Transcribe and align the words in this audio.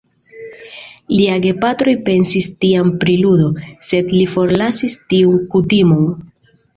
Lia 1.17 1.33
gepatroj 1.41 1.91
pensis 2.07 2.47
tiam 2.65 2.89
pri 3.03 3.17
ludo, 3.25 3.49
sed 3.89 4.09
li 4.15 4.23
forlasis 4.31 4.97
tiun 5.13 5.37
kutimon. 5.53 6.09